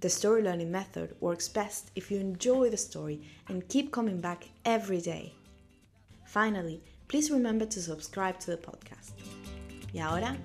[0.00, 4.48] the story learning method works best if you enjoy the story and keep coming back
[4.64, 5.32] every day.
[6.26, 9.12] Finally, please remember to subscribe to the podcast.
[9.92, 10.36] Y ahora,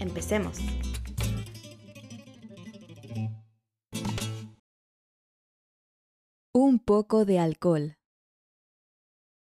[0.00, 0.58] empecemos.
[6.52, 7.96] Un poco de alcohol.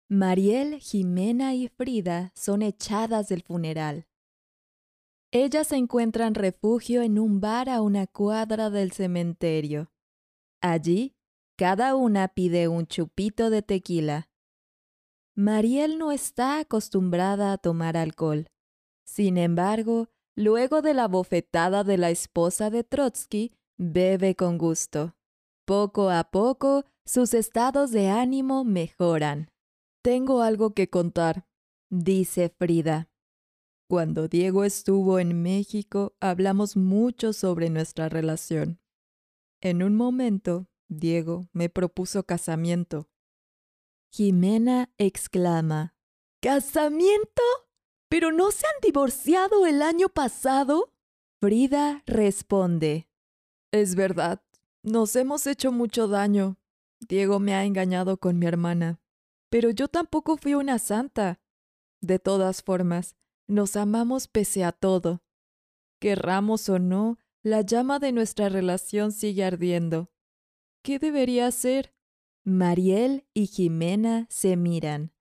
[0.09, 4.07] Mariel, Jimena y Frida son echadas del funeral.
[5.31, 9.91] Ellas encuentran refugio en un bar a una cuadra del cementerio.
[10.61, 11.15] Allí,
[11.57, 14.29] cada una pide un chupito de tequila.
[15.35, 18.47] Mariel no está acostumbrada a tomar alcohol.
[19.05, 25.15] Sin embargo, luego de la bofetada de la esposa de Trotsky, bebe con gusto.
[25.65, 29.49] Poco a poco, sus estados de ánimo mejoran.
[30.01, 31.45] Tengo algo que contar,
[31.89, 33.09] dice Frida.
[33.89, 38.81] Cuando Diego estuvo en México, hablamos mucho sobre nuestra relación.
[39.61, 43.09] En un momento, Diego me propuso casamiento.
[44.11, 45.95] Jimena exclama,
[46.41, 47.41] ¿Casamiento?
[48.09, 50.93] ¿Pero no se han divorciado el año pasado?
[51.39, 53.09] Frida responde,
[53.71, 54.43] Es verdad,
[54.83, 56.57] nos hemos hecho mucho daño.
[56.99, 58.99] Diego me ha engañado con mi hermana.
[59.49, 61.39] Pero yo tampoco fui una santa.
[62.01, 63.15] De todas formas,
[63.47, 65.23] nos amamos pese a todo.
[65.99, 70.11] Querramos o no, la llama de nuestra relación sigue ardiendo.
[70.83, 71.93] ¿Qué debería hacer?
[72.43, 75.11] Mariel y Jimena se miran.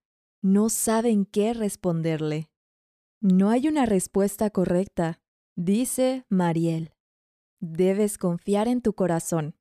[0.43, 2.51] No saben qué responderle.
[3.21, 5.21] No hay una respuesta correcta,
[5.57, 6.93] dice Mariel.
[7.61, 9.57] Debes confiar en tu corazón.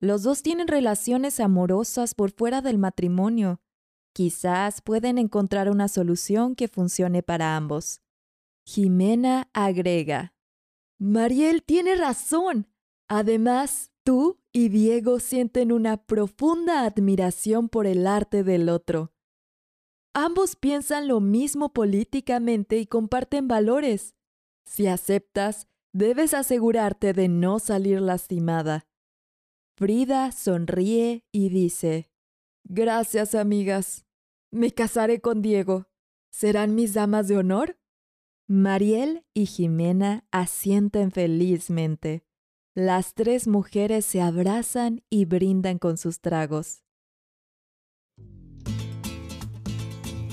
[0.00, 3.60] Los dos tienen relaciones amorosas por fuera del matrimonio.
[4.12, 8.00] Quizás pueden encontrar una solución que funcione para ambos.
[8.70, 10.34] Jimena agrega,
[10.98, 12.66] Mariel tiene razón.
[13.08, 19.14] Además, tú y Diego sienten una profunda admiración por el arte del otro.
[20.12, 24.14] Ambos piensan lo mismo políticamente y comparten valores.
[24.66, 28.86] Si aceptas, debes asegurarte de no salir lastimada.
[29.78, 32.10] Frida sonríe y dice,
[32.64, 34.04] Gracias, amigas.
[34.50, 35.86] Me casaré con Diego.
[36.30, 37.78] ¿Serán mis damas de honor?
[38.50, 42.24] Mariel y Jimena asienten felizmente.
[42.74, 46.82] Las tres mujeres se abrazan y brindan con sus tragos.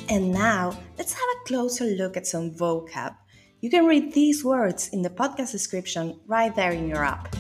[0.08, 3.18] And now, let's have a closer look at some vocab.
[3.60, 7.36] You can read these words in the podcast description right there in your app.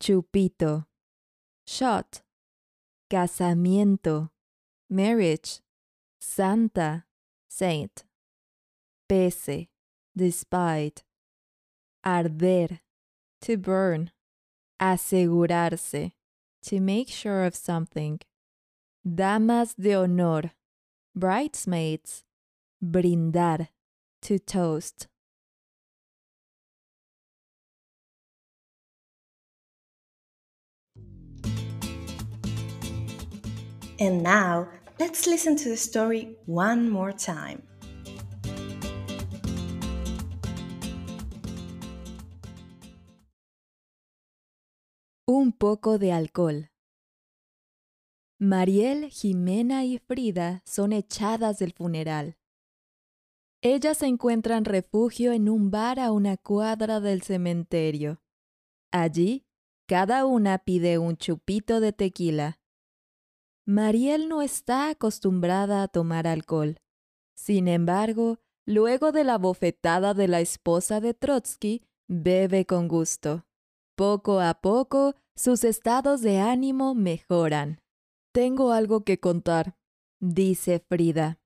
[0.00, 0.86] Chupito.
[1.66, 2.22] Shot.
[3.10, 4.30] Casamiento.
[4.88, 5.60] Marriage,
[6.20, 7.04] santa,
[7.48, 8.04] saint,
[9.08, 9.68] pese,
[10.16, 11.02] despite,
[12.04, 12.80] arder,
[13.40, 14.10] to burn,
[14.80, 16.12] asegurarse,
[16.62, 18.20] to make sure of something,
[19.04, 20.52] damas de honor,
[21.14, 22.24] bridesmaids,
[22.82, 23.68] brindar,
[24.22, 25.08] to toast.
[33.98, 37.62] And now, let's listen to the story one more time.
[45.26, 46.70] Un poco de alcohol.
[48.38, 52.36] Mariel, Jimena y Frida son echadas del funeral.
[53.62, 58.20] Ellas encuentran refugio en un bar a una cuadra del cementerio.
[58.92, 59.46] Allí,
[59.88, 62.60] cada una pide un chupito de tequila.
[63.68, 66.78] Mariel no está acostumbrada a tomar alcohol.
[67.36, 73.44] Sin embargo, luego de la bofetada de la esposa de Trotsky, Bebe con gusto.
[73.96, 77.80] Poco a poco, sus estados de ánimo mejoran.
[78.32, 79.76] Tengo algo que contar,
[80.20, 81.40] dice Frida.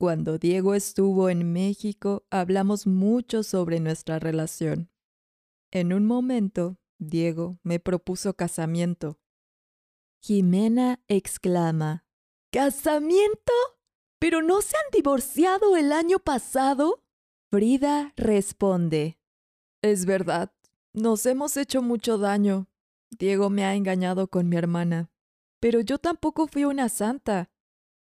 [0.00, 4.90] Cuando Diego estuvo en México, hablamos mucho sobre nuestra relación.
[5.70, 9.20] En un momento, Diego me propuso casamiento.
[10.26, 12.04] Jimena exclama,
[12.50, 13.52] ¿Casamiento?
[14.18, 17.04] ¿Pero no se han divorciado el año pasado?
[17.52, 19.20] Frida responde,
[19.82, 20.52] Es verdad,
[20.92, 22.66] nos hemos hecho mucho daño.
[23.16, 25.12] Diego me ha engañado con mi hermana.
[25.60, 27.52] Pero yo tampoco fui una santa.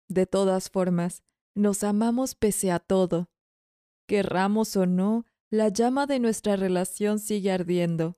[0.07, 1.23] De todas formas,
[1.55, 3.31] nos amamos pese a todo.
[4.07, 8.17] Querramos o no, la llama de nuestra relación sigue ardiendo.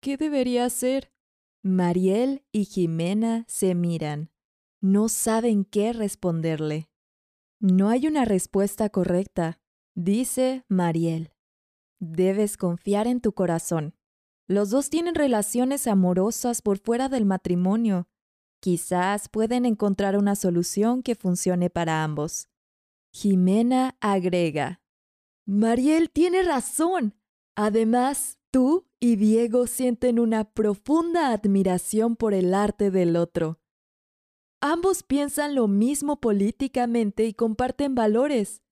[0.00, 1.13] ¿Qué debería hacer?
[1.66, 4.30] Mariel y Jimena se miran.
[4.82, 6.90] No saben qué responderle.
[7.58, 9.58] No hay una respuesta correcta,
[9.94, 11.32] dice Mariel.
[12.00, 13.94] Debes confiar en tu corazón.
[14.46, 18.08] Los dos tienen relaciones amorosas por fuera del matrimonio.
[18.60, 22.50] Quizás pueden encontrar una solución que funcione para ambos.
[23.10, 24.82] Jimena agrega,
[25.46, 27.14] Mariel tiene razón.
[27.56, 33.60] Además, tú y Diego sienten una profunda admiración por el arte del otro.
[34.62, 38.62] Ambos piensan lo mismo políticamente y comparten valores.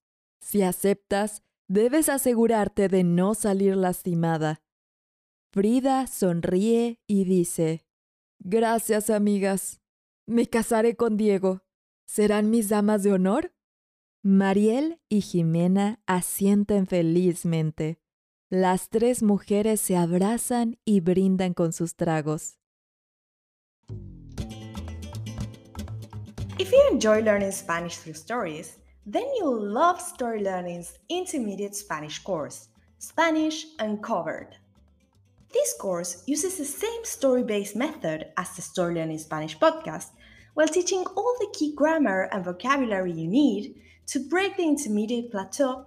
[0.40, 4.62] Si aceptas, debes asegurarte de no salir lastimada.
[5.52, 7.84] Frida sonríe y dice,
[8.38, 9.82] Gracias, amigas.
[10.26, 11.60] Me casaré con Diego.
[12.06, 13.52] ¿Serán mis damas de honor?
[14.22, 18.01] Mariel y Jimena asienten felizmente.
[18.54, 22.58] Las tres mujeres se abrazan y brindan con sus tragos.
[26.58, 28.76] If you enjoy learning Spanish through stories,
[29.06, 32.68] then you'll love Story Learning's intermediate Spanish course,
[32.98, 34.58] Spanish Uncovered.
[35.54, 40.10] This course uses the same story based method as the Story Learning Spanish podcast
[40.52, 43.76] while teaching all the key grammar and vocabulary you need
[44.08, 45.86] to break the intermediate plateau